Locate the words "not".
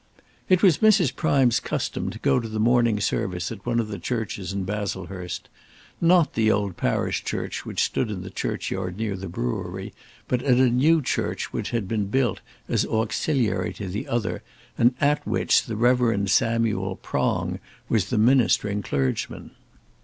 6.01-6.29